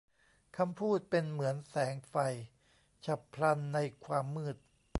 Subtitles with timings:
[0.57, 2.15] คำพูดเป็นเหมือนแสงไฟ
[3.05, 4.57] ฉับพลันในความมืด